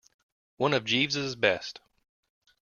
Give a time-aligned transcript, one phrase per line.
[0.57, 1.79] One of Jeeves's best.